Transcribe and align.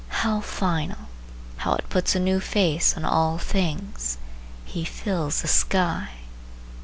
how 0.21 0.39
final! 0.41 0.97
how 1.57 1.73
it 1.75 1.87
puts 1.89 2.15
a 2.15 2.19
new 2.19 2.39
face 2.39 2.97
on 2.97 3.05
all 3.05 3.37
things! 3.37 4.17
He 4.65 4.83
fills 4.83 5.43
the 5.43 5.47
sky. 5.47 6.09